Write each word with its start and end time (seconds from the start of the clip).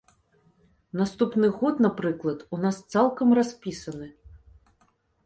Наступны 1.01 1.47
год, 1.57 1.75
напрыклад, 1.87 2.39
у 2.57 2.63
нас 2.63 2.75
цалкам 2.95 3.27
распісаны. 3.41 4.07